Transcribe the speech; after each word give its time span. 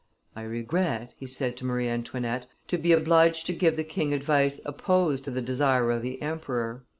"I 0.35 0.41
regret," 0.41 1.13
he 1.15 1.27
said 1.27 1.55
to 1.57 1.65
Marie 1.67 1.87
Antoinette, 1.87 2.47
"to 2.69 2.79
be 2.79 2.91
obliged 2.91 3.45
to 3.45 3.53
give 3.53 3.75
the 3.75 3.83
king 3.83 4.15
advice 4.15 4.59
opposed 4.65 5.23
to 5.25 5.29
the 5.29 5.43
desire 5.43 5.91
of 5.91 6.01
the 6.01 6.19
emperor." 6.23 6.83